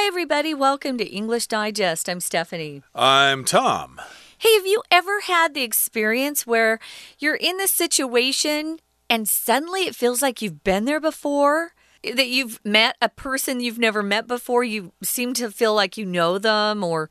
[0.00, 0.54] Hi, everybody.
[0.54, 2.08] Welcome to English Digest.
[2.08, 2.82] I'm Stephanie.
[2.94, 4.00] I'm Tom.
[4.38, 6.78] Hey, have you ever had the experience where
[7.18, 8.78] you're in this situation
[9.10, 11.72] and suddenly it feels like you've been there before?
[12.04, 16.06] That you've met a person you've never met before, you seem to feel like you
[16.06, 17.10] know them, or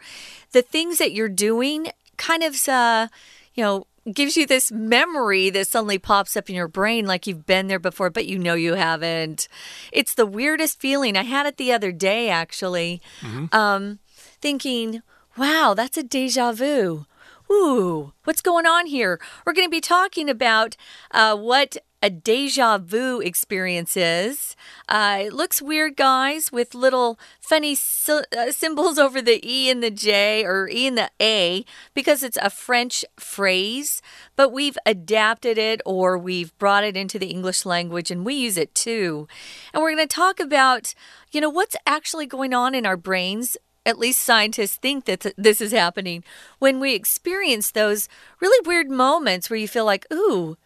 [0.54, 3.10] the things that you're doing kind of, uh,
[3.54, 7.46] you know, gives you this memory that suddenly pops up in your brain like you've
[7.46, 9.48] been there before, but you know you haven't.
[9.92, 11.18] It's the weirdest feeling.
[11.18, 13.56] I had it the other day, actually, mm -hmm.
[13.56, 14.00] um,
[14.42, 15.02] thinking,
[15.38, 17.06] wow, that's a deja vu.
[17.50, 19.20] Ooh, what's going on here?
[19.46, 20.76] We're going to be talking about
[21.12, 24.56] uh, what a deja vu experience is.
[24.88, 27.76] Uh, it looks weird, guys, with little funny
[28.08, 32.38] uh, symbols over the E and the J or E and the A because it's
[32.42, 34.02] a French phrase,
[34.36, 38.58] but we've adapted it or we've brought it into the English language and we use
[38.58, 39.28] it too.
[39.74, 40.94] And we're going to talk about,
[41.32, 43.58] you know, what's actually going on in our brains
[43.88, 46.22] at least scientists think that th this is happening
[46.60, 48.10] when we experience those
[48.42, 50.58] really weird moments where you feel like, ooh,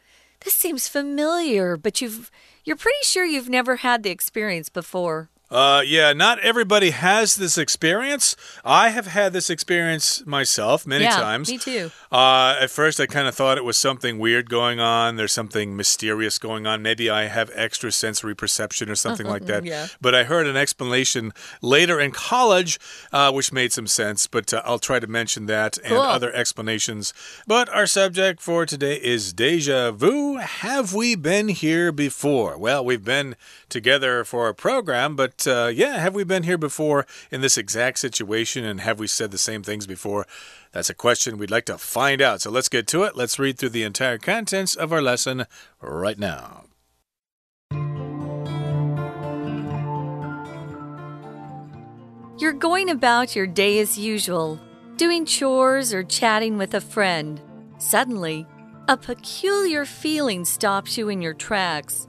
[0.44, 2.31] this seems familiar, but you've
[2.64, 5.30] you're pretty sure you've never had the experience before.
[5.52, 8.38] Uh, yeah, not everybody has this experience.
[8.63, 11.52] I have had this experience myself many yeah, times.
[11.52, 11.91] Me too.
[12.09, 15.17] Uh, at first, I kind of thought it was something weird going on.
[15.17, 16.81] There's something mysterious going on.
[16.81, 19.66] Maybe I have extra sensory perception or something like that.
[19.66, 19.88] Yeah.
[19.99, 22.79] But I heard an explanation later in college,
[23.11, 24.27] uh, which made some sense.
[24.27, 27.13] But uh, I'll try to mention that and other explanations.
[27.45, 30.38] But our subject for today is deja vu.
[30.38, 32.57] Have we been here before?
[32.57, 33.35] Well, we've been
[33.67, 38.00] together for a program, but uh, yeah, have we been here before in this exact
[38.00, 38.64] situation?
[38.66, 40.25] And have we said the same things before?
[40.72, 42.42] That's a question we'd like to find out.
[42.42, 43.16] So let's get to it.
[43.16, 45.45] Let's read through the entire contents of our lesson
[45.81, 46.66] right now.
[52.38, 54.59] You're going about your day as usual,
[54.97, 57.39] doing chores or chatting with a friend.
[57.78, 58.47] Suddenly,
[58.88, 62.08] a peculiar feeling stops you in your tracks.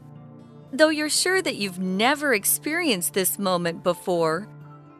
[0.72, 4.48] Though you're sure that you've never experienced this moment before,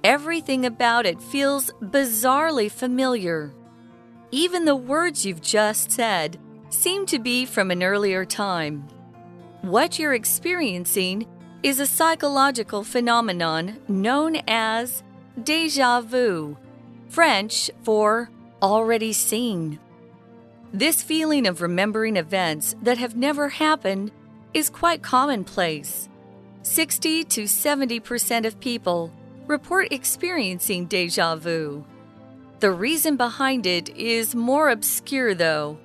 [0.04, 3.54] everything about it feels bizarrely familiar.
[4.30, 6.38] Even the words you've just said
[6.68, 8.86] seem to be from an earlier time.
[9.62, 11.26] What you're experiencing
[11.62, 15.02] is a psychological phenomenon known as
[15.42, 16.56] deja vu,
[17.08, 18.30] French for
[18.60, 19.78] already seen.
[20.72, 24.10] This feeling of remembering events that have never happened
[24.54, 26.08] is quite commonplace.
[26.62, 29.12] 60 to 70% of people
[29.46, 31.84] report experiencing deja vu.
[32.60, 35.78] The reason behind it is more obscure, though,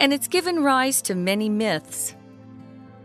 [0.00, 2.16] and it's given rise to many myths.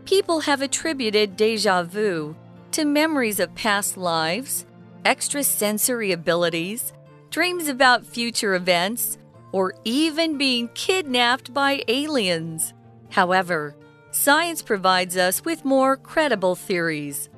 [0.04, 2.34] People have attributed deja vu
[2.72, 4.66] to memories of past lives,
[5.04, 6.92] extrasensory abilities,
[7.30, 9.18] dreams about future events,
[9.52, 12.74] or even being kidnapped by aliens.
[13.10, 13.76] However,
[14.10, 17.28] science provides us with more credible theories.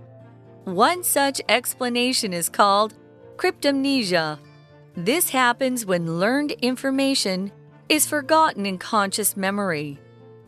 [0.64, 2.94] One such explanation is called
[3.36, 4.38] cryptomnesia.
[4.96, 7.52] This happens when learned information
[7.88, 9.98] is forgotten in conscious memory,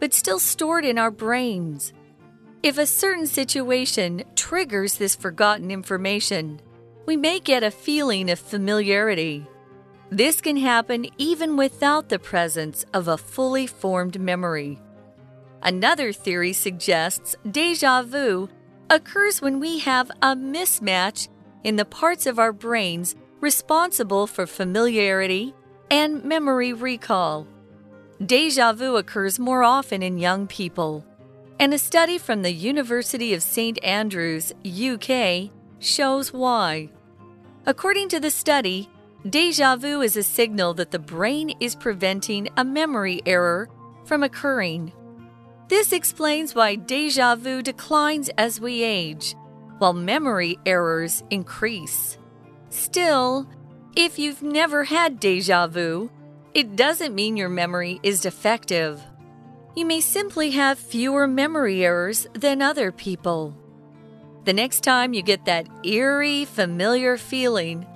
[0.00, 1.92] but still stored in our brains.
[2.62, 6.60] If a certain situation triggers this forgotten information,
[7.06, 9.46] we may get a feeling of familiarity.
[10.10, 14.80] This can happen even without the presence of a fully formed memory.
[15.64, 18.50] Another theory suggests deja vu
[18.90, 21.28] occurs when we have a mismatch
[21.64, 25.54] in the parts of our brains responsible for familiarity
[25.90, 27.46] and memory recall.
[28.24, 31.04] Deja vu occurs more often in young people,
[31.58, 33.82] and a study from the University of St.
[33.82, 36.90] Andrews, UK, shows why.
[37.64, 38.90] According to the study,
[39.28, 43.70] deja vu is a signal that the brain is preventing a memory error
[44.04, 44.92] from occurring.
[45.68, 49.34] This explains why deja vu declines as we age,
[49.78, 52.18] while memory errors increase.
[52.68, 53.48] Still,
[53.96, 56.10] if you've never had deja vu,
[56.52, 59.02] it doesn't mean your memory is defective.
[59.74, 63.56] You may simply have fewer memory errors than other people.
[64.44, 67.86] The next time you get that eerie, familiar feeling,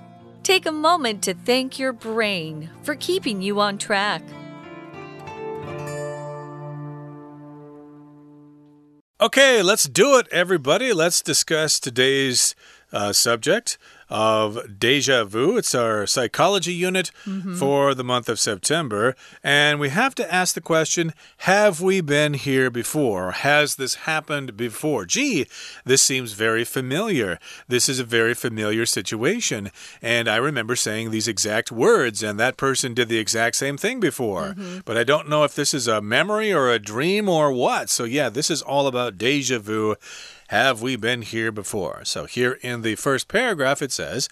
[0.42, 4.22] take a moment to thank your brain for keeping you on track.
[9.28, 10.90] Okay, let's do it, everybody.
[10.94, 12.54] Let's discuss today's
[12.92, 13.78] uh, subject.
[14.10, 15.58] of Deja Vu.
[15.58, 17.58] It's our psychology unit mm -hmm.
[17.58, 19.14] for the month of September.
[19.42, 23.32] And we have to ask the question Have we been here before?
[23.32, 25.06] Has this happened before?
[25.06, 25.46] Gee,
[25.84, 27.38] this seems very familiar.
[27.68, 29.70] This is a very familiar situation.
[30.02, 34.00] And I remember saying these exact words, and that person did the exact same thing
[34.00, 34.54] before.
[34.54, 34.82] Mm -hmm.
[34.84, 37.90] But I don't know if this is a memory or a dream or what.
[37.90, 39.96] So, yeah, this is all about deja vu.
[40.48, 42.06] Have we been here before?
[42.06, 44.30] So, here in the first paragraph, it says,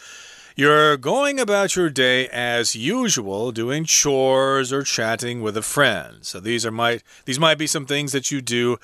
[0.58, 6.24] you're going about your day as usual, doing chores or chatting with a friend.
[6.24, 8.78] So these are might these might be some things that you do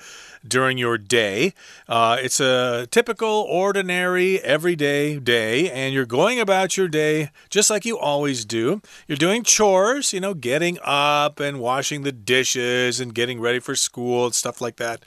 [0.47, 1.55] during your day.
[1.89, 7.85] Uh, it's a typical, ordinary, everyday day, and you're going about your day just like
[7.85, 8.79] you always do.
[9.07, 13.75] You're doing chores, you know, getting up and washing the dishes and getting ready for
[13.75, 15.03] school and stuff like that.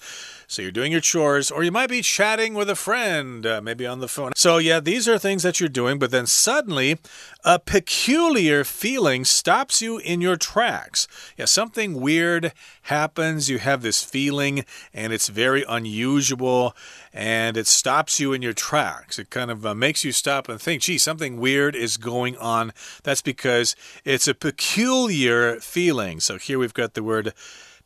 [0.48, 3.84] So you're doing your chores, or you might be chatting with a friend, uh, maybe
[3.84, 4.32] on the phone.
[4.36, 6.98] So, yeah, these are things that you're doing, but then suddenly
[7.44, 11.08] a peculiar feeling stops you in your tracks.
[11.36, 12.52] Yeah, something weird
[12.82, 13.50] happens.
[13.50, 14.64] You have this feeling,
[14.94, 16.76] and it's very unusual,
[17.12, 19.18] and it stops you in your tracks.
[19.18, 22.72] It kind of uh, makes you stop and think, gee, something weird is going on.
[23.02, 26.20] That's because it's a peculiar feeling.
[26.20, 27.32] So here we've got the word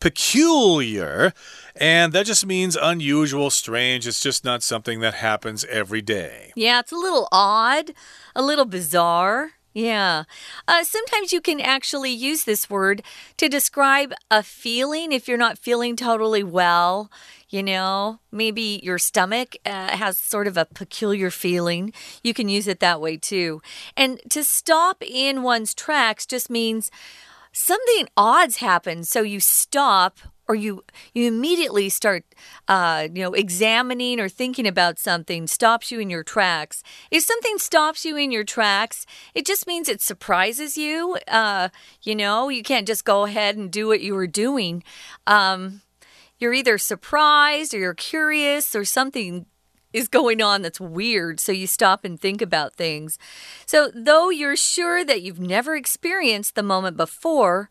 [0.01, 1.33] peculiar,
[1.77, 4.07] and that just means unusual, strange.
[4.07, 6.53] It's just not something that happens every day.
[6.57, 7.93] Yeah, it's a little odd,
[8.35, 9.53] a little bizarre.
[9.73, 10.25] Yeah.
[10.67, 13.03] Uh, sometimes you can actually use this word
[13.37, 17.11] to describe a feeling if you're not feeling totally well.
[17.49, 21.93] You know, maybe your stomach uh, has sort of a peculiar feeling.
[22.23, 23.61] You can use it that way too.
[23.97, 26.91] And to stop in one's tracks just means
[27.53, 29.07] something odd's happened.
[29.07, 30.19] So you stop
[30.51, 32.25] or you you immediately start
[32.67, 36.83] uh, you know examining or thinking about something stops you in your tracks
[37.13, 41.69] if something stops you in your tracks it just means it surprises you uh,
[42.03, 44.83] you know you can't just go ahead and do what you were doing
[45.29, 45.83] um,
[46.41, 49.47] you're either surprised or you're curious or something
[49.93, 53.19] is going on that's weird, so you stop and think about things.
[53.67, 57.69] So, though you're sure that you've never experienced the moment before,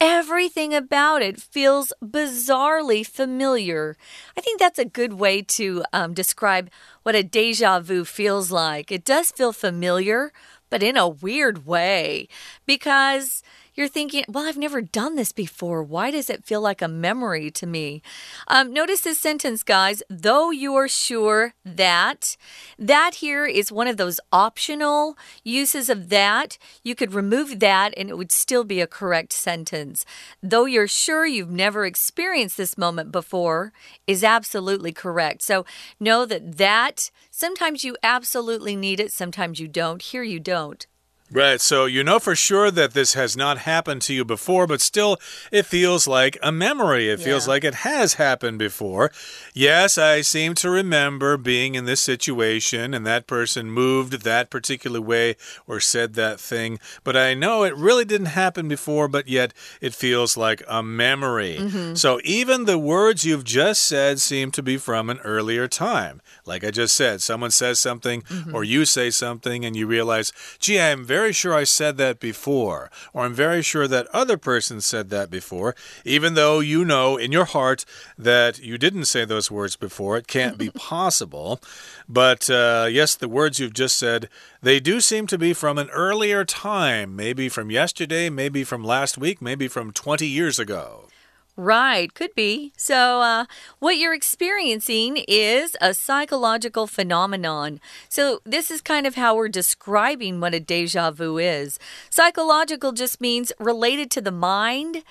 [0.00, 3.96] everything about it feels bizarrely familiar.
[4.36, 6.70] I think that's a good way to um, describe
[7.02, 8.92] what a deja vu feels like.
[8.92, 10.32] It does feel familiar,
[10.70, 12.28] but in a weird way
[12.66, 13.42] because
[13.74, 15.82] you're thinking, well, I've never done this before.
[15.82, 18.02] Why does it feel like a memory to me?
[18.48, 20.02] Um, notice this sentence, guys.
[20.08, 22.36] Though you're sure that,
[22.78, 26.58] that here is one of those optional uses of that.
[26.82, 30.04] You could remove that and it would still be a correct sentence.
[30.42, 33.72] Though you're sure you've never experienced this moment before
[34.06, 35.42] is absolutely correct.
[35.42, 35.64] So
[35.98, 40.00] know that that sometimes you absolutely need it, sometimes you don't.
[40.00, 40.86] Here you don't.
[41.34, 44.80] Right, so you know for sure that this has not happened to you before, but
[44.80, 45.18] still
[45.50, 47.10] it feels like a memory.
[47.10, 47.24] It yeah.
[47.24, 49.10] feels like it has happened before.
[49.52, 55.00] Yes, I seem to remember being in this situation and that person moved that particular
[55.00, 55.34] way
[55.66, 59.92] or said that thing, but I know it really didn't happen before, but yet it
[59.92, 61.56] feels like a memory.
[61.58, 61.96] Mm -hmm.
[61.96, 66.20] So even the words you've just said seem to be from an earlier time.
[66.46, 68.54] Like I just said, someone says something mm -hmm.
[68.54, 72.90] or you say something and you realize, gee, I'm very sure I said that before,
[73.12, 75.74] or I'm very sure that other person said that before,
[76.04, 77.84] even though you know in your heart
[78.18, 80.16] that you didn't say those words before.
[80.16, 81.60] It can't be possible.
[82.08, 84.28] But uh, yes, the words you've just said,
[84.62, 89.18] they do seem to be from an earlier time, maybe from yesterday, maybe from last
[89.18, 91.08] week, maybe from 20 years ago.
[91.56, 92.72] Right, could be.
[92.76, 93.44] So, uh,
[93.78, 97.80] what you're experiencing is a psychological phenomenon.
[98.08, 101.78] So, this is kind of how we're describing what a deja vu is.
[102.10, 105.04] Psychological just means related to the mind.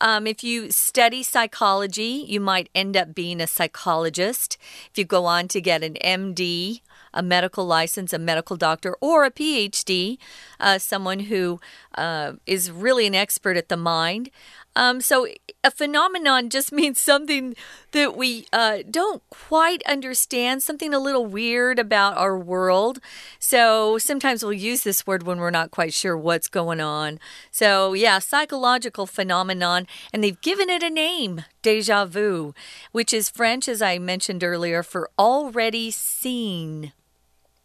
[0.00, 4.56] Um, if you study psychology, you might end up being a psychologist.
[4.90, 6.80] If you go on to get an MD,
[7.12, 10.18] a medical license, a medical doctor, or a PhD,
[10.58, 11.60] uh, someone who
[11.96, 14.30] uh, is really an expert at the mind.
[14.76, 15.26] Um, so
[15.64, 17.54] a phenomenon just means something
[17.92, 23.00] that we uh, don't quite understand, something a little weird about our world.
[23.38, 27.18] So sometimes we'll use this word when we're not quite sure what's going on.
[27.50, 32.54] So, yeah, psychological phenomenon, and they've given it a name deja vu,
[32.92, 36.92] which is French, as I mentioned earlier, for already seen.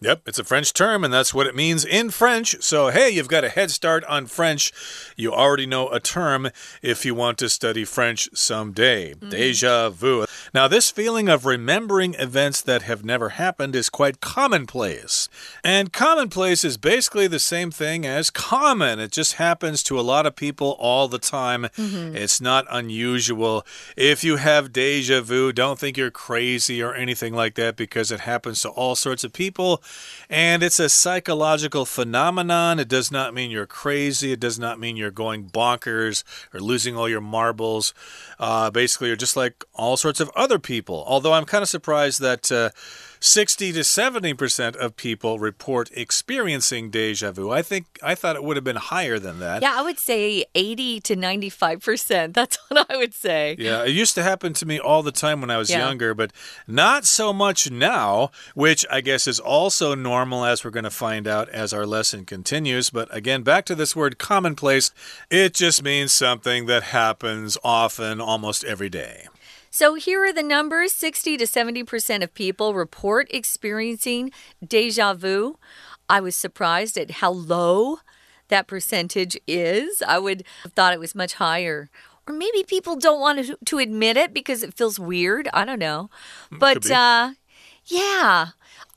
[0.05, 2.61] Yep, it's a French term, and that's what it means in French.
[2.61, 4.71] So, hey, you've got a head start on French.
[5.17, 6.51] You already know a term
[6.83, 9.15] if you want to study French someday.
[9.15, 9.31] Mm.
[9.31, 10.27] Deja vu.
[10.53, 15.27] Now, this feeling of remembering events that have never happened is quite commonplace.
[15.63, 18.99] And commonplace is basically the same thing as common.
[18.99, 21.63] It just happens to a lot of people all the time.
[21.77, 22.15] Mm -hmm.
[22.15, 23.65] It's not unusual.
[23.97, 28.21] If you have deja vu, don't think you're crazy or anything like that because it
[28.21, 29.81] happens to all sorts of people.
[30.29, 32.79] And it's a psychological phenomenon.
[32.79, 34.31] It does not mean you're crazy.
[34.31, 36.23] It does not mean you're going bonkers
[36.53, 37.93] or losing all your marbles.
[38.39, 41.03] Uh, basically, you're just like all sorts of other people.
[41.07, 42.51] Although I'm kind of surprised that.
[42.51, 42.69] Uh,
[43.25, 47.49] 60 to 70% of people report experiencing deja vu.
[47.49, 49.63] I think I thought it would have been higher than that.
[49.63, 52.33] Yeah, I would say 80 to 95%.
[52.35, 53.55] That's what I would say.
[53.57, 55.79] Yeah, it used to happen to me all the time when I was yeah.
[55.79, 56.31] younger, but
[56.67, 61.27] not so much now, which I guess is also normal as we're going to find
[61.27, 62.91] out as our lesson continues.
[62.91, 64.91] But again, back to this word commonplace,
[65.31, 69.27] it just means something that happens often, almost every day.
[69.75, 74.31] So here are the numbers 60 to 70% of people report experiencing
[74.65, 75.59] deja vu.
[76.07, 77.97] I was surprised at how low
[78.47, 80.01] that percentage is.
[80.01, 81.89] I would have thought it was much higher.
[82.25, 85.49] Or maybe people don't want to, to admit it because it feels weird.
[85.51, 86.09] I don't know.
[86.51, 87.31] Hmm, but uh,
[87.87, 88.47] yeah.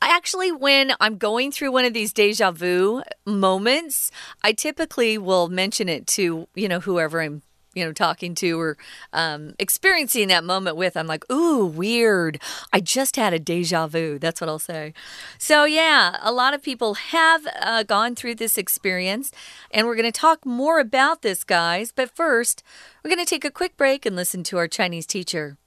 [0.01, 4.13] I actually, when I'm going through one of these deja vu moments,
[4.45, 7.43] I typically will mention it to, you know, whoever I'm
[7.78, 8.78] you know, talking to or
[9.14, 12.40] um, experiencing that moment with, I'm like, ooh, weird.
[12.72, 14.20] I just had a deja vu.
[14.20, 14.94] That's what I'll say.
[15.40, 19.32] So, yeah, a lot of people have uh, gone through this experience,
[19.72, 21.92] and we're going to talk more about this, guys.
[21.92, 22.62] But first,
[23.04, 25.58] we're going to take a quick break and listen to our Chinese teacher.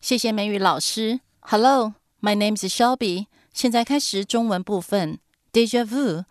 [0.00, 1.20] 谢谢美语老师。
[1.42, 3.26] Hello, my name is Shelby。
[3.52, 5.20] 现在开始中文部分。
[5.52, 6.24] Deja vu，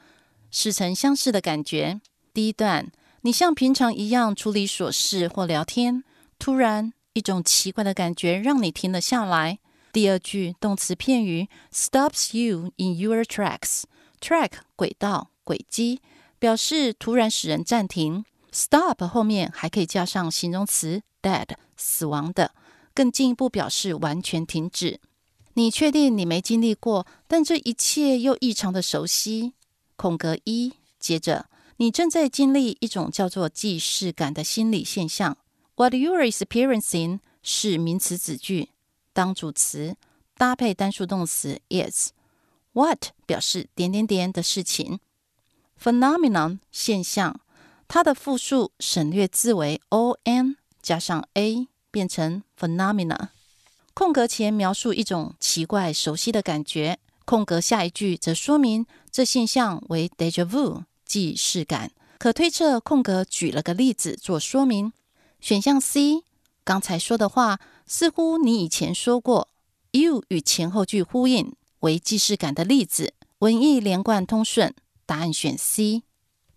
[0.51, 2.01] 似曾相识的感觉。
[2.33, 2.91] 第一段。
[3.22, 6.02] 你像平常一样处理琐事或聊天，
[6.38, 9.58] 突然一种奇怪的感觉让你停了下来。
[9.92, 13.82] 第二句动词片语 stops you in your tracks。
[14.22, 16.00] track 轨道、轨迹，
[16.38, 18.24] 表示突然使人暂停。
[18.52, 22.52] stop 后面还可以加上形容词 dead 死亡的，
[22.94, 24.98] 更进一步表示完全停止。
[25.54, 29.52] 你确定你没经历过，但这一切又异常的熟悉。
[29.96, 31.49] 空格一，接着。
[31.80, 35.38] 你正在经历一种叫做既视感的心理现象。
[35.76, 38.68] What you are experiencing 是名词子句，
[39.14, 39.96] 当主词
[40.36, 42.10] 搭配单数动词 is。
[42.74, 45.00] What 表示点点点的事情。
[45.82, 47.40] Phenomenon 现象，
[47.88, 53.28] 它的复数省略字为 on 加上 a 变成 phenomena。
[53.94, 60.84] 空格前描述一种奇怪熟悉的感觉，空格下一句则说明这现象为 deja vu。
[61.10, 61.90] 既视感，
[62.20, 64.92] 可推测空格举了个例子做说明。
[65.40, 66.22] 选项 C，
[66.62, 69.48] 刚才说的话似乎你以前说过。
[69.90, 74.72] You 与前后句呼应，为既视感的例子，文意连贯通顺。
[75.04, 76.04] 答案选 C。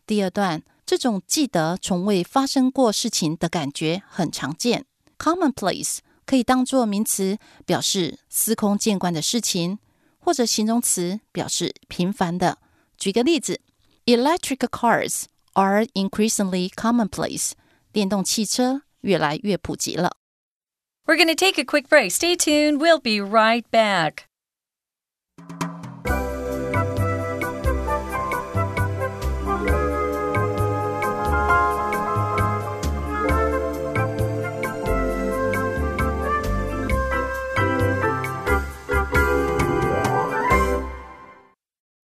[0.05, 4.85] 第二段，这种记得从未发生过事情的感觉很常见。
[5.17, 9.79] Commonplace 可以当做名词，表示司空见惯的事情，
[10.19, 12.59] 或者形容词，表示平凡的。
[12.99, 13.59] 举个例子。
[14.06, 17.52] Electric cars are increasingly commonplace.
[17.92, 20.16] 电动汽车越来越普及了。
[21.04, 22.10] We're going to take a quick break.
[22.10, 22.78] Stay tuned.
[22.78, 24.24] We'll be right back.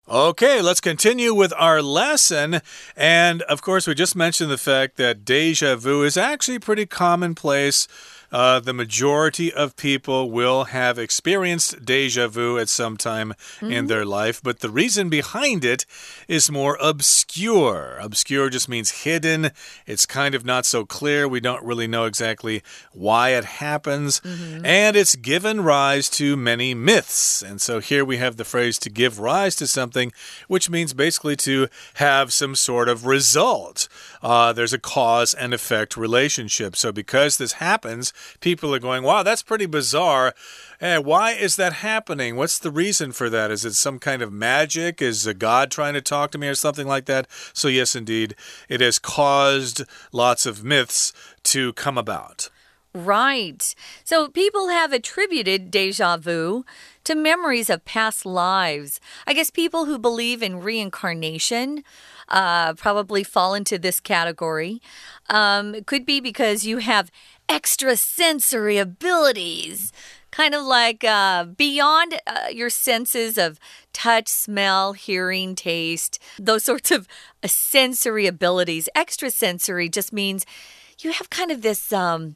[0.09, 2.61] Okay, let's continue with our lesson.
[2.97, 7.87] And of course, we just mentioned the fact that deja vu is actually pretty commonplace
[8.31, 13.86] uh, the majority of people will have experienced deja vu at some time mm in
[13.86, 13.88] mm-hmm.
[13.88, 15.86] their life, but the reason behind it
[16.27, 18.00] is more obscure.
[18.01, 19.51] Obscure just means hidden,
[19.86, 21.27] it's kind of not so clear.
[21.27, 24.65] We don't really know exactly why it happens, mm -hmm.
[24.65, 27.43] and it's given rise to many myths.
[27.43, 30.12] And so here we have the phrase to give rise to something,
[30.48, 33.88] which means basically to have some sort of result.
[34.21, 36.75] Uh, there's a cause and effect relationship.
[36.75, 40.33] So because this happens, people are going, wow, that's pretty bizarre.
[40.79, 42.35] Hey, why is that happening?
[42.35, 43.51] What's the reason for that?
[43.51, 45.01] Is it some kind of magic?
[45.01, 47.27] Is a God trying to talk to me or something like that?
[47.53, 48.35] So, yes, indeed,
[48.69, 52.49] it has caused lots of myths to come about.
[52.93, 53.75] Right.
[54.03, 56.65] So people have attributed deja vu
[57.03, 58.99] to memories of past lives.
[59.27, 61.83] I guess people who believe in reincarnation
[62.29, 64.81] uh, probably fall into this category.
[65.29, 67.12] Um, it could be because you have
[67.50, 69.91] extrasensory abilities,
[70.31, 73.59] kind of like uh, beyond uh, your senses of
[73.93, 77.07] touch, smell, hearing, taste, those sorts of
[77.43, 78.88] uh, sensory abilities.
[78.95, 80.45] Extrasensory just means
[81.00, 81.91] you have kind of this.
[81.91, 82.36] Um,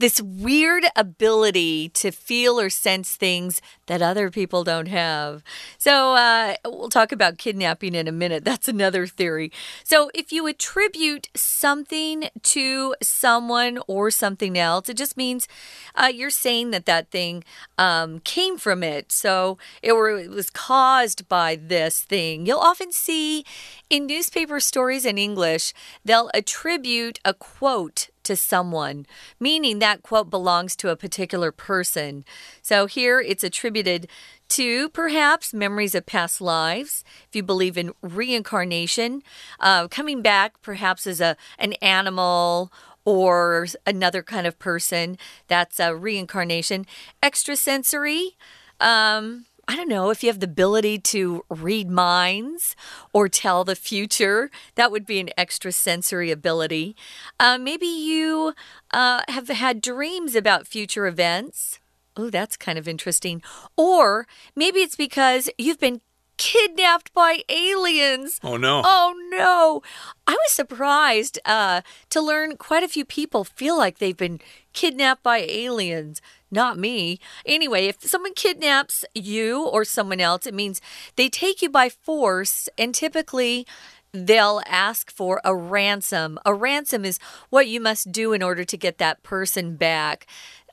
[0.00, 5.44] this weird ability to feel or sense things that other people don't have.
[5.78, 8.44] So, uh, we'll talk about kidnapping in a minute.
[8.44, 9.52] That's another theory.
[9.84, 15.46] So, if you attribute something to someone or something else, it just means
[15.94, 17.44] uh, you're saying that that thing
[17.76, 19.12] um, came from it.
[19.12, 22.46] So, it, were, it was caused by this thing.
[22.46, 23.44] You'll often see
[23.90, 25.74] in newspaper stories in English,
[26.04, 29.06] they'll attribute a quote to someone,
[29.40, 32.24] meaning that quote belongs to a particular person.
[32.62, 34.06] So here it's attributed
[34.50, 37.02] to perhaps memories of past lives.
[37.28, 39.24] If you believe in reincarnation,
[39.58, 42.72] uh, coming back perhaps as a an animal
[43.04, 45.18] or another kind of person,
[45.48, 46.86] that's a reincarnation.
[47.20, 48.36] Extrasensory.
[48.78, 52.74] Um, I don't know, if you have the ability to read minds
[53.12, 56.96] or tell the future, that would be an extrasensory ability.
[57.38, 58.54] Uh, maybe you
[58.92, 61.78] uh, have had dreams about future events.
[62.16, 63.42] Oh, that's kind of interesting.
[63.76, 66.00] Or maybe it's because you've been
[66.36, 68.40] kidnapped by aliens.
[68.42, 68.82] Oh, no.
[68.84, 69.82] Oh, no.
[70.26, 74.40] I was surprised uh, to learn quite a few people feel like they've been
[74.72, 76.20] kidnapped by aliens.
[76.50, 77.20] Not me.
[77.46, 80.80] Anyway, if someone kidnaps you or someone else, it means
[81.16, 83.66] they take you by force, and typically
[84.12, 86.38] they'll ask for a ransom.
[86.44, 90.26] A ransom is what you must do in order to get that person back.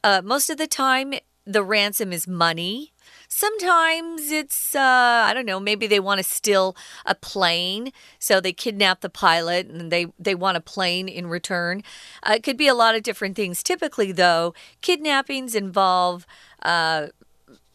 [0.04, 1.14] Uh, most of the time,
[1.46, 2.94] the ransom is money.
[3.28, 4.80] Sometimes it's, uh,
[5.28, 7.92] I don't know, maybe they want to steal a plane.
[8.20, 11.84] So they kidnap the pilot and they, they want a plane in return.
[12.24, 13.62] Uh, it could be a lot of different things.
[13.62, 16.26] Typically, though, kidnappings involve
[16.62, 17.08] uh,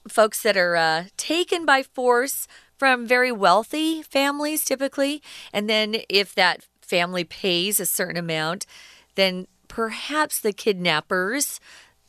[0.09, 5.23] folks that are uh, taken by force from very wealthy families, typically.
[5.53, 8.67] And then if that family pays a certain amount,
[9.15, 11.61] then perhaps the kidnappers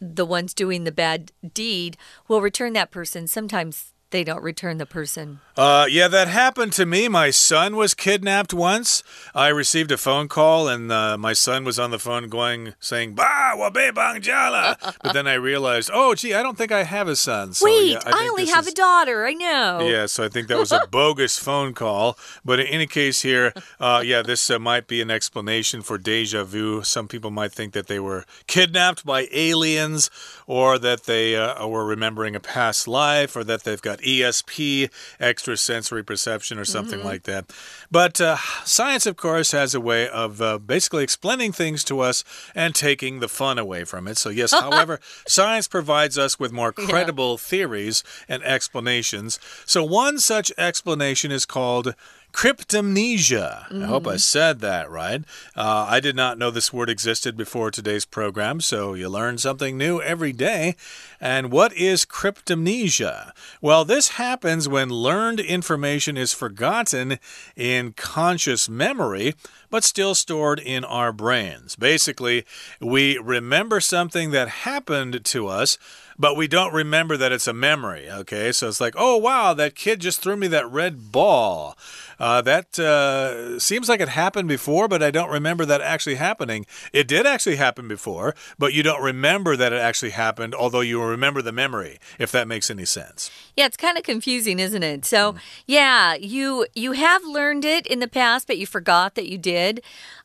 [0.04, 3.28] the ones doing the bad deed will return that person.
[3.28, 5.42] Sometimes they don't return the person.
[5.58, 7.10] Uh, yeah, that happened to me.
[7.10, 9.04] My son was kidnapped once.
[9.36, 13.16] I received a phone call, and uh, my son was on the phone going, saying,
[13.16, 14.96] Ba, wabe bangjala.
[15.04, 17.54] but then I realized, oh, gee, I don't think I have a son.
[17.54, 18.72] So, Wait, yeah, I, I only have is...
[18.72, 19.26] a daughter.
[19.26, 19.82] I know.
[19.82, 22.18] Yeah, so I think that was a bogus phone call.
[22.46, 26.44] But in any case, here, uh, yeah, this uh, might be an explanation for deja
[26.44, 26.84] vu.
[26.84, 30.12] Some people might think that they were kidnapped by aliens,
[30.48, 36.04] or that they uh, were remembering a past life, or that they've got ESP, extrasensory
[36.04, 37.12] perception, or something mm -hmm.
[37.12, 37.46] like that.
[37.92, 42.24] But uh, science, of course, has a way of uh, basically explaining things to us
[42.56, 44.18] and taking the fun away from it.
[44.18, 47.50] So, yes, however, science provides us with more credible yeah.
[47.50, 49.40] theories and explanations.
[49.66, 51.96] So, one such explanation is called
[52.34, 53.70] Cryptomnesia.
[53.70, 53.84] Mm.
[53.84, 54.18] I hope I mm-hmm.
[54.18, 55.24] said that right.
[55.56, 59.78] Uh, I did not know this word existed before today's program, so you learn something
[59.78, 60.76] new every day.
[61.22, 63.32] And what is cryptomnesia?
[63.62, 67.20] Well, this happens when learned information is forgotten
[67.56, 69.36] in conscious memory,
[69.70, 71.76] but still stored in our brains.
[71.76, 72.46] Basically,
[72.82, 75.78] we remember something that happened to us
[76.18, 78.10] but we don't remember that it's a memory.
[78.10, 81.78] Okay, so it's like, oh wow, that kid just threw me that red ball.
[82.20, 86.66] Uh, that uh, seems like it happened before, but I don't remember that actually happening.
[86.94, 91.04] It did actually happen before, but you don't remember that it actually happened, although you
[91.04, 93.32] remember the memory, if that makes any sense.
[93.58, 95.06] Yeah, it's kind of confusing, isn't it?
[95.06, 95.40] So, mm.
[95.66, 99.82] yeah, you you have learned it in the past, but you forgot that you did.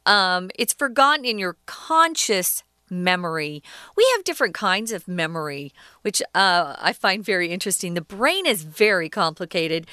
[0.07, 3.62] Um, it's forgotten in your conscious memory.
[3.96, 5.72] We have different kinds of memory,
[6.03, 7.94] which uh, I find very interesting.
[7.94, 9.87] The brain is very complicated.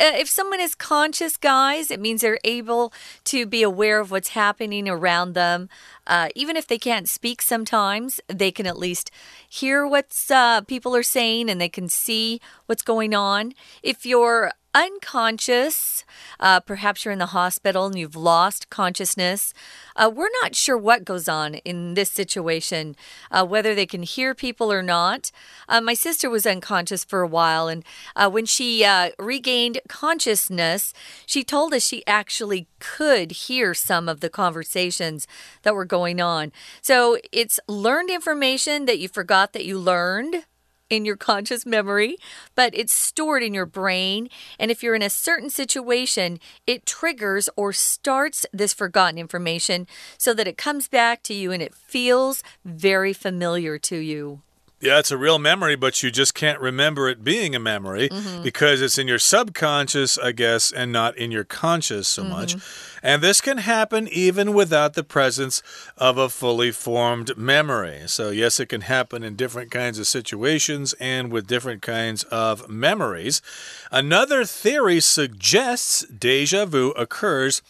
[0.00, 2.90] Uh, if someone is conscious, guys, it means they're able
[3.24, 5.68] to be aware of what's happening around them.
[6.06, 9.10] Uh, even if they can't speak sometimes, they can at least
[9.46, 13.52] hear what uh, people are saying and they can see what's going on.
[13.82, 16.04] If you're unconscious.
[16.38, 19.52] Uh, perhaps you're in the hospital and you've lost consciousness.
[19.96, 22.94] Uh, we're not sure what goes on in this situation,
[23.30, 25.30] uh, whether they can hear people or not.
[25.68, 27.84] Uh, my sister was unconscious for a while, and
[28.14, 28.86] uh, when she
[29.18, 30.94] regained consciousness,
[31.26, 35.26] she told us she actually could hear some of the conversations
[35.62, 36.52] that were going on.
[36.80, 40.44] So it's learned information that you forgot that you learned
[40.88, 42.16] in your conscious memory,
[42.54, 44.28] but it's stored in your brain.
[44.58, 50.32] And if you're in a certain situation, it triggers or starts this forgotten information so
[50.34, 54.42] that it comes back to you and it feels very familiar to you.
[54.82, 58.16] Yeah, it's a real memory, but you just can't remember it being a memory mm
[58.16, 58.42] -hmm.
[58.42, 62.40] because it's in your subconscious, I guess, and not in your conscious so mm -hmm.
[62.40, 62.56] much.
[63.02, 65.62] And this can happen even without the presence
[65.96, 68.02] of a fully formed memory.
[68.06, 72.68] So, yes, it can happen in different kinds of situations and with different kinds of
[72.68, 73.42] memories.
[73.90, 77.62] Another theory suggests deja vu occurs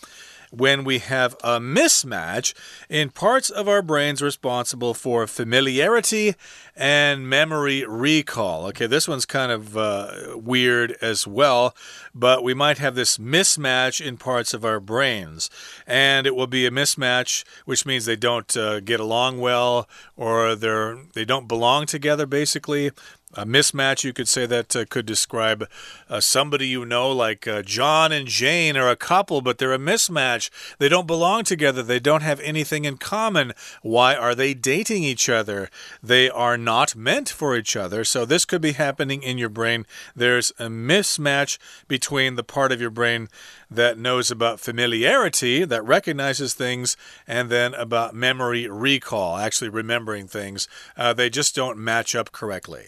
[0.50, 2.54] when we have a mismatch
[2.88, 6.34] in parts of our brains responsible for familiarity
[6.76, 8.66] and memory recall.
[8.66, 11.74] Okay, this one's kind of uh, weird as well,
[12.14, 15.50] but we might have this mismatch in parts of our brains.
[15.86, 20.54] And it will be a mismatch, which means they don't uh, get along well or
[20.54, 22.90] they're, they don't belong together, basically
[23.34, 25.68] a mismatch, you could say that uh, could describe
[26.08, 29.78] uh, somebody you know, like uh, John and Jane are a couple, but they're a
[29.78, 30.50] mismatch.
[30.78, 31.82] They don't belong together.
[31.82, 33.52] They don't have anything in common.
[33.82, 35.70] Why are they dating each other?
[36.02, 38.04] They are not meant for each other.
[38.04, 39.86] So, this could be happening in your brain.
[40.16, 43.28] There's a mismatch between the part of your brain
[43.70, 50.66] that knows about familiarity, that recognizes things, and then about memory recall, actually remembering things.
[50.96, 52.86] Uh, they just don't match up correctly.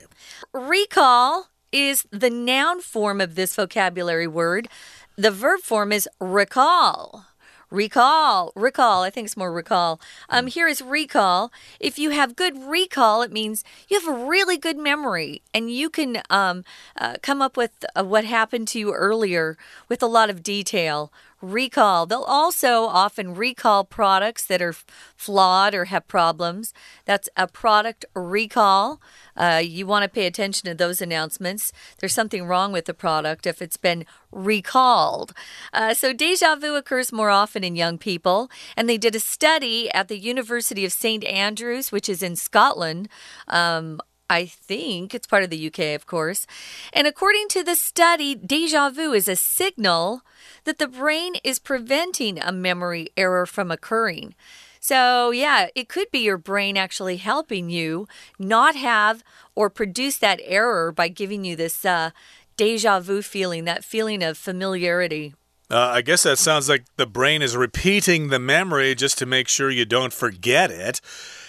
[0.52, 4.68] Recall is the noun form of this vocabulary word.
[5.16, 7.26] The verb form is recall.
[7.72, 9.02] Recall, recall.
[9.02, 9.98] I think it's more recall.
[10.28, 11.50] Um, here is recall.
[11.80, 15.88] If you have good recall, it means you have a really good memory and you
[15.88, 16.64] can um,
[16.98, 19.56] uh, come up with uh, what happened to you earlier
[19.88, 21.10] with a lot of detail
[21.42, 22.06] recall.
[22.06, 24.74] They'll also often recall products that are
[25.16, 26.72] flawed or have problems.
[27.04, 29.02] That's a product recall.
[29.36, 31.72] Uh, you want to pay attention to those announcements.
[31.98, 35.32] There's something wrong with the product if it's been recalled.
[35.72, 39.90] Uh, so, deja vu occurs more often in young people, and they did a study
[39.92, 41.24] at the University of St.
[41.24, 43.08] Andrews, which is in Scotland.
[43.48, 44.00] Um,
[44.32, 46.46] I think it's part of the UK, of course.
[46.92, 50.22] And according to the study, deja vu is a signal
[50.64, 54.34] that the brain is preventing a memory error from occurring.
[54.80, 59.22] So, yeah, it could be your brain actually helping you not have
[59.54, 62.10] or produce that error by giving you this uh,
[62.56, 65.34] deja vu feeling, that feeling of familiarity.
[65.70, 69.48] Uh, I guess that sounds like the brain is repeating the memory just to make
[69.48, 71.00] sure you don't forget it.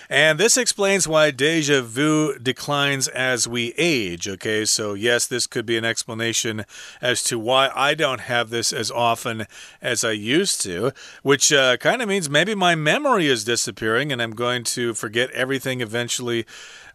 [0.10, 4.28] And this explains why deja vu declines as we age.
[4.28, 6.66] Okay, so yes, this could be an explanation
[7.02, 9.48] as to why I don't have this as often
[9.82, 14.22] as I used to, which uh, kind of means maybe my memory is disappearing and
[14.22, 16.46] I'm going to forget everything eventually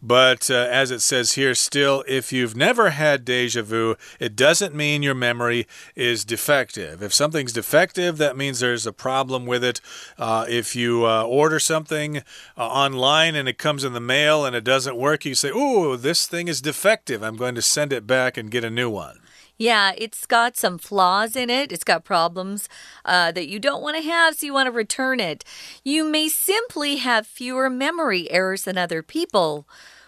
[0.03, 4.75] but uh, as it says here, still, if you've never had deja vu, it doesn't
[4.75, 7.03] mean your memory is defective.
[7.03, 9.81] If something's defective, that means there's a problem with it.
[10.17, 12.23] Uh, if you uh, order something uh,
[12.57, 16.27] online and it comes in the mail and it doesn't work, you say, Oh, this
[16.27, 17.23] thing is defective.
[17.23, 19.19] I'm going to send it back and get a new one.
[19.59, 21.73] Yeah, it's got some flaws in it.
[21.73, 22.69] It's got problems
[23.05, 25.45] uh, that you don't want to have, so you want to return it.
[25.85, 29.67] You may simply have fewer memory errors than other people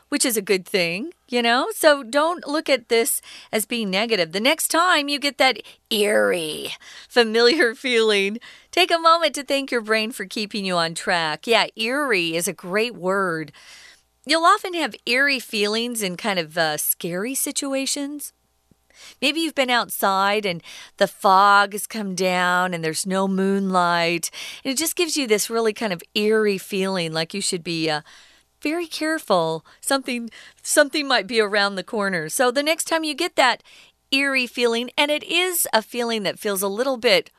[0.08, 1.68] which is a good thing, you know?
[1.72, 4.32] So don't look at this as being negative.
[4.32, 6.70] The next time you get that eerie,
[7.08, 8.38] familiar feeling,
[8.72, 11.46] take a moment to thank your brain for keeping you on track.
[11.46, 13.52] Yeah, eerie is a great word.
[14.26, 18.32] You'll often have eerie feelings in kind of uh, scary situations.
[19.20, 20.62] Maybe you've been outside and
[20.96, 24.30] the fog has come down and there's no moonlight.
[24.64, 27.90] And it just gives you this really kind of eerie feeling like you should be
[27.90, 28.02] uh,
[28.60, 29.64] very careful.
[29.80, 30.30] Something
[30.62, 32.28] something might be around the corner.
[32.28, 33.62] So the next time you get that
[34.10, 37.30] eerie feeling and it is a feeling that feels a little bit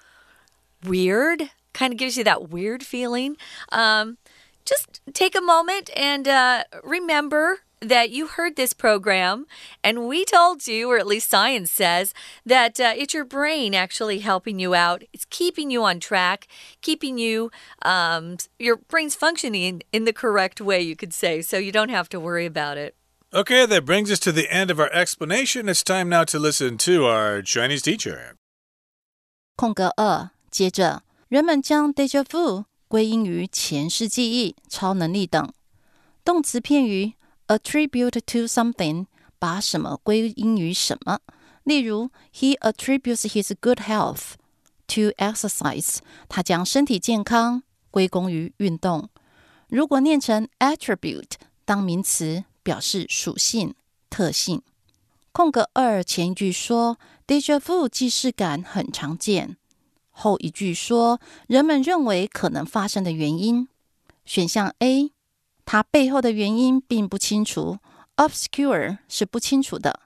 [0.83, 3.37] weird, kind of gives you that weird feeling.
[3.71, 4.17] Um,
[4.65, 9.46] just take a moment and uh, remember that you heard this program
[9.84, 14.20] and we told you, or at least science says, that uh, it's your brain actually
[14.20, 15.02] helping you out.
[15.12, 16.48] It's keeping you on track,
[16.80, 17.50] keeping you,
[17.82, 22.08] um, your brain's functioning in the correct way, you could say, so you don't have
[22.08, 22.94] to worry about it.
[23.34, 25.68] Okay, that brings us to the end of our explanation.
[25.68, 28.36] It's time now to listen to our Chinese teacher.
[29.56, 35.52] 空格二，接着人们将 deja vu 归因于前世记忆、超能力等。
[36.24, 37.14] 动词片语
[37.51, 41.19] attribute to something，把什么归因于什么。
[41.63, 44.33] 例如，He attributes his good health
[44.87, 45.97] to exercise。
[46.29, 49.09] 他将身体健康归功于运动。
[49.67, 51.33] 如果念成 attribute
[51.65, 53.75] 当名词，表示属性、
[54.09, 54.61] 特性。
[55.31, 59.55] 空格二前一句说 déjà vu 既视感很常见，
[60.09, 63.67] 后一句说人们认为可能发生的原因。
[64.25, 65.11] 选项 A，
[65.71, 67.77] 它背后的原因并不清楚
[68.17, 70.01] ，obscure 是不清楚的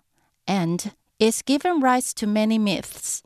[0.45, 3.21] ，and is given rise to many myths。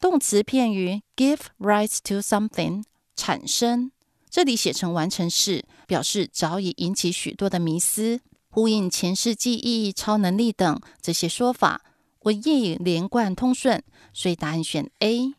[0.00, 2.82] 动词片语 give rise to something
[3.14, 3.92] 产生，
[4.28, 11.82] 这里写成完成式，表示早已引起许多的迷思，呼应前世记忆、超能力等这些说法，
[12.22, 13.80] 文意连贯通顺，
[14.12, 15.34] 所以答案选 A。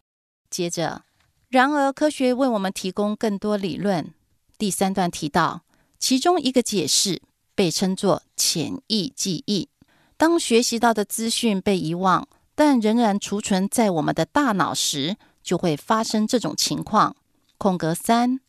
[0.50, 1.04] 接着，
[1.50, 4.14] 然而科学为我们提供更多理论。
[4.58, 5.66] 第三段提到，
[6.00, 7.22] 其中一个解释
[7.56, 9.70] 被称作潜意记忆。
[10.18, 17.16] 当学习到的资讯被遗忘，但仍然储存在我们的大脑时，就会发生这种情况。
[17.58, 18.40] 空格三，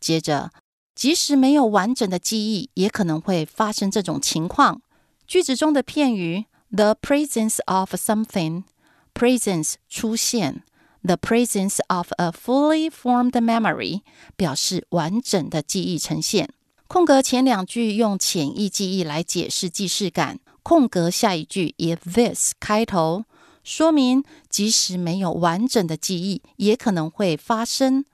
[0.00, 0.50] 接着，
[0.94, 4.82] 即使没有完整的记忆，也可能会发生这种情况。
[5.26, 10.62] 句子中的片语 “the presence of something”，presence 出现。
[11.02, 14.00] The presence of a fully formed memory
[14.36, 16.50] 表示完整的记忆呈现。
[16.88, 20.38] 空格前两句用潜意记忆来解释既视感。
[20.62, 23.24] 空格下一句以 this 开头，
[23.62, 28.04] 说明即使没有完整的记忆，也可能会发生。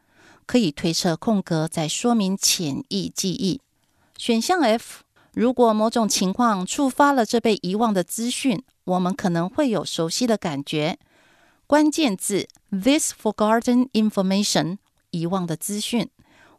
[0.45, 3.61] 可以推测空格在说明潜意记忆。
[4.19, 10.99] 选项 F，如果某种情况触发了这被遗忘的资讯，我们可能会有熟悉的感觉。
[11.67, 14.77] 关键字 this forgotten information
[15.11, 16.11] 遗忘的资讯，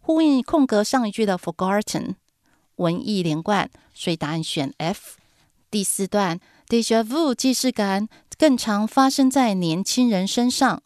[0.05, 2.15] 呼应空格上一句的 forgotten，
[2.75, 5.15] 文意连贯，所以答案选 F。
[5.71, 10.83] 第四段 déjà vu 既视感更常发生在年轻人身上。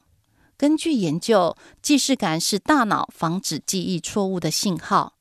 [0.56, 5.16] 根据研究，既视感是大脑防止记忆错误的信号。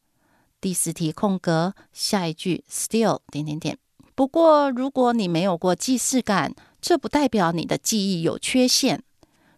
[0.60, 3.78] 第四题空格下一句 still 点点点。
[4.14, 9.02] 不过，如果你没有过既视感，这不代表你的记忆有缺陷。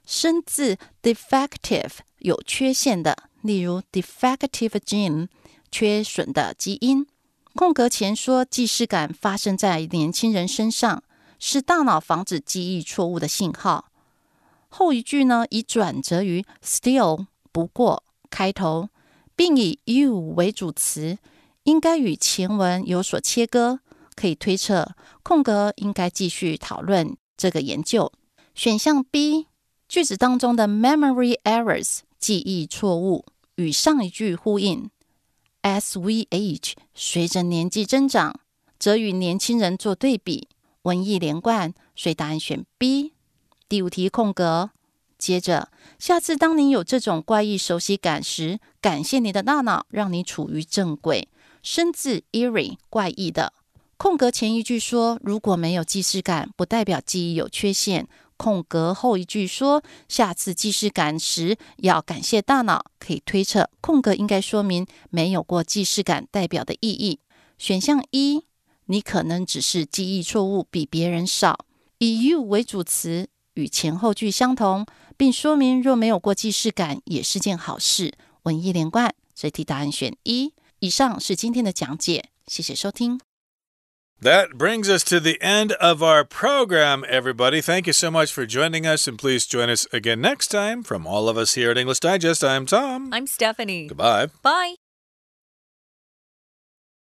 [0.06, 5.28] 生字 defective 有缺陷的，例如 defective gene
[5.70, 7.06] 缺损的基因。
[7.54, 11.02] 空格前说既视感发生在年轻人身上，
[11.38, 13.86] 是大脑防止记忆错误的信号。
[14.68, 18.90] 后一句呢，以转折于 still 不过开头，
[19.34, 21.18] 并以 you 为主词，
[21.64, 23.80] 应该与前文有所切割。
[24.14, 28.12] 可以推测，空格应该继续讨论这个研究。
[28.54, 29.46] 选项 B
[29.88, 33.24] 句子当中的 memory errors 记忆错误
[33.56, 34.90] 与上一句呼应。
[35.62, 38.40] As we age，随着年纪增长，
[38.78, 40.48] 则与年轻人做对比，
[40.82, 43.12] 文意连贯，所以答案选 B。
[43.68, 44.70] 第五题空格。
[45.18, 51.28] 接着，下次当你有这种怪异熟悉感时，感谢你的大脑让你处于正轨。
[51.60, 53.52] 生字 eerie 怪异的。
[53.96, 58.08] 空格前一句说，如果没有既视感，不代表记忆有缺陷。
[58.38, 62.86] 空格后一句说，下次既视感时要感谢大脑。
[62.98, 67.20] 可以推测，空格应该说明没有过既视感代表的意义。
[67.58, 68.44] 选项一，
[68.86, 71.66] 你可能只是记忆错误比别人少。
[71.98, 78.14] 以 you 为主词，与前后句相同，并说明若没有过既视感也是件好事。
[78.44, 80.54] 文意连贯，所以题答案选一。
[80.78, 83.20] 以上是今天的讲解，谢谢收听。
[84.20, 87.60] That brings us to the end of our program, everybody.
[87.60, 90.82] Thank you so much for joining us, and please join us again next time.
[90.82, 93.12] From all of us here at English Digest, I'm Tom.
[93.12, 93.86] I'm Stephanie.
[93.86, 94.26] Goodbye.
[94.42, 94.74] Bye.